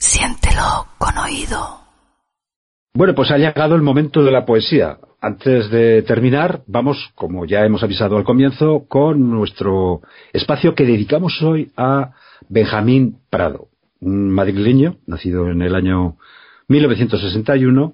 [0.00, 1.80] Siéntelo con oído.
[2.94, 4.96] Bueno, pues ha llegado el momento de la poesía.
[5.20, 10.00] Antes de terminar, vamos, como ya hemos avisado al comienzo, con nuestro
[10.32, 12.12] espacio que dedicamos hoy a
[12.48, 13.68] Benjamín Prado,
[14.00, 16.16] un madrileño, nacido en el año
[16.68, 17.92] 1961,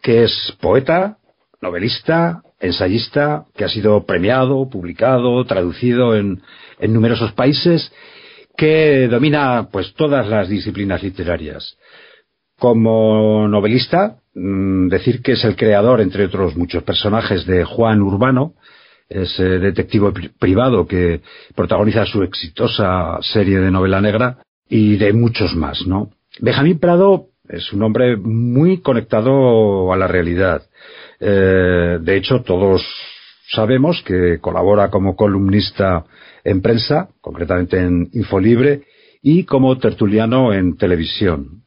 [0.00, 1.18] que es poeta,
[1.60, 6.40] novelista, ensayista, que ha sido premiado, publicado, traducido en,
[6.78, 7.92] en numerosos países,
[8.56, 11.76] que domina pues todas las disciplinas literarias.
[12.58, 18.54] Como novelista, mm, decir que es el creador, entre otros muchos personajes, de Juan Urbano,
[19.08, 21.20] ese detective privado que
[21.54, 26.10] protagoniza su exitosa serie de novela negra, y de muchos más, ¿no?
[26.40, 30.62] Benjamín Prado es un hombre muy conectado a la realidad.
[31.20, 32.82] Eh, de hecho, todos
[33.50, 36.04] sabemos que colabora como columnista
[36.44, 38.82] en prensa, concretamente en Infolibre,
[39.22, 41.62] y como tertuliano en televisión.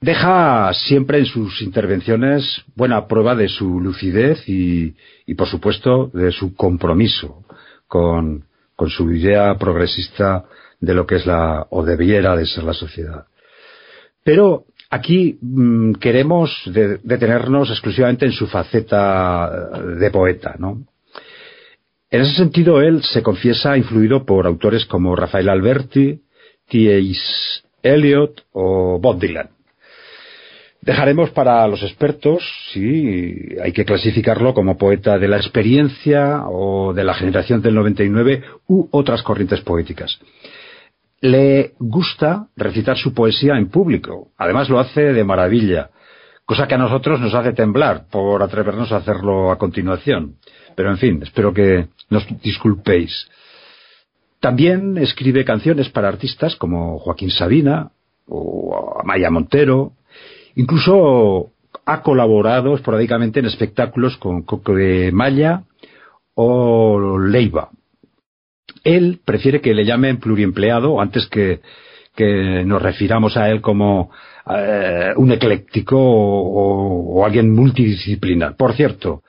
[0.00, 4.94] Deja siempre en sus intervenciones buena prueba de su lucidez y,
[5.36, 7.44] por supuesto, de su compromiso
[7.86, 8.44] con,
[8.88, 10.44] su idea progresista
[10.80, 13.26] de lo que es la, o debiera de ser la sociedad.
[14.24, 20.82] Pero aquí mm, queremos detenernos exclusivamente en su faceta de poeta, ¿no?
[22.10, 26.20] En ese sentido, él se confiesa influido por autores como Rafael Alberti,
[26.68, 27.62] T.S.
[27.82, 29.50] Eliot o Bob Dylan.
[30.82, 37.04] Dejaremos para los expertos si hay que clasificarlo como poeta de la experiencia o de
[37.04, 40.18] la generación del 99 u otras corrientes poéticas.
[41.20, 44.28] Le gusta recitar su poesía en público.
[44.38, 45.90] Además lo hace de maravilla,
[46.46, 50.36] cosa que a nosotros nos hace temblar por atrevernos a hacerlo a continuación.
[50.80, 53.28] Pero en fin, espero que nos disculpéis.
[54.40, 57.90] También escribe canciones para artistas como Joaquín Sabina
[58.26, 59.92] o Amaya Montero,
[60.54, 61.50] Incluso
[61.84, 65.64] ha colaborado esporádicamente en espectáculos con Coco de Malla
[66.34, 67.68] o Leiva.
[68.82, 71.60] Él prefiere que le llamen pluriempleado antes que,
[72.16, 74.10] que nos refiramos a él como
[74.50, 78.56] eh, un ecléctico o, alguien multidisciplinar.
[78.56, 79.22] Por cierto,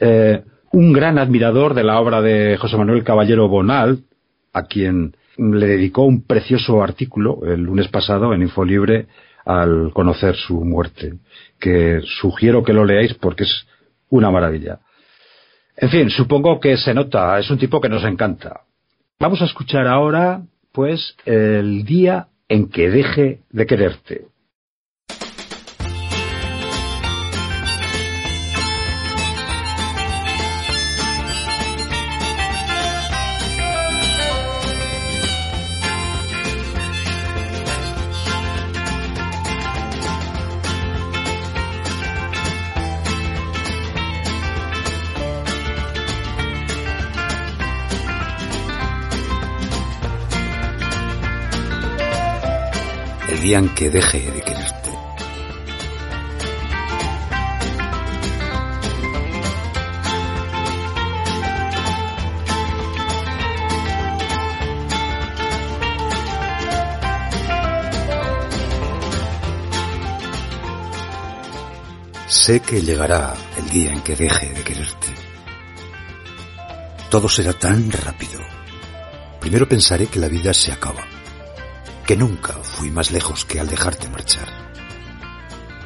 [0.00, 0.42] eh,
[0.74, 4.00] un gran admirador de la obra de José Manuel Caballero Bonal,
[4.52, 9.06] a quien le dedicó un precioso artículo el lunes pasado en Infolibre
[9.44, 11.14] al conocer su muerte,
[11.60, 13.66] que sugiero que lo leáis porque es
[14.08, 14.80] una maravilla.
[15.76, 18.62] En fin, supongo que se nota, es un tipo que nos encanta.
[19.20, 20.42] Vamos a escuchar ahora,
[20.72, 24.26] pues, el día en que deje de quererte.
[53.44, 54.90] Que deje de quererte.
[72.26, 75.08] Sé que llegará el día en que deje de quererte.
[77.10, 78.40] Todo será tan rápido.
[79.38, 81.13] Primero pensaré que la vida se acaba
[82.06, 84.48] que nunca fui más lejos que al dejarte marchar.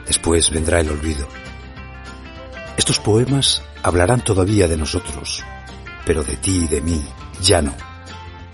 [0.06, 1.28] Después vendrá el olvido.
[2.76, 5.44] Estos poemas hablarán todavía de nosotros,
[6.04, 7.04] pero de ti y de mí
[7.40, 7.74] ya no,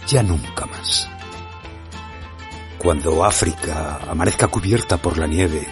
[0.07, 1.09] ya nunca más.
[2.79, 5.67] Cuando África amanezca cubierta por la nieve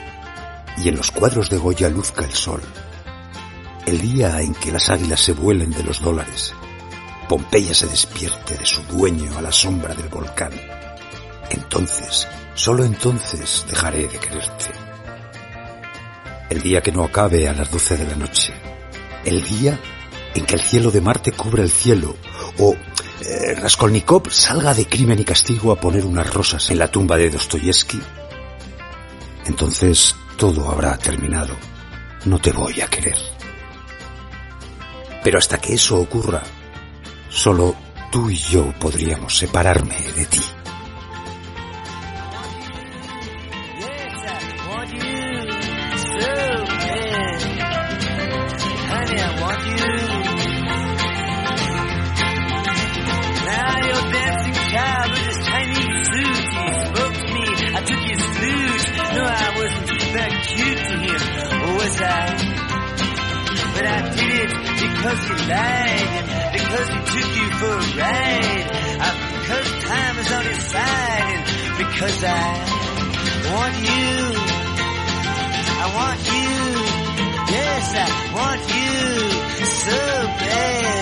[0.79, 2.63] y en los cuadros de Goya luzca el sol,
[3.85, 6.55] el día en que las águilas se vuelen de los dólares,
[7.29, 10.53] Pompeya se despierte de su dueño a la sombra del volcán,
[11.73, 14.67] entonces, solo entonces dejaré de quererte.
[16.51, 18.53] El día que no acabe a las doce de la noche.
[19.25, 19.81] El día
[20.35, 22.15] en que el cielo de Marte cubra el cielo.
[22.59, 22.77] O
[23.25, 27.31] eh, Raskolnikov salga de crimen y castigo a poner unas rosas en la tumba de
[27.31, 28.03] Dostoyevsky.
[29.47, 31.57] entonces todo habrá terminado.
[32.27, 33.17] No te voy a querer.
[35.25, 36.43] Pero hasta que eso ocurra,
[37.31, 37.75] solo
[38.11, 40.41] tú y yo podríamos separarme de ti.
[65.03, 68.69] Because he lied and because he took you for a ride.
[69.01, 72.31] Uh, because time is on his side and because I
[73.53, 74.13] want you.
[75.75, 76.55] I want you.
[77.53, 79.99] Yes, I want you so
[80.39, 81.02] bad.